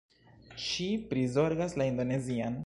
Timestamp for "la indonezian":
1.83-2.59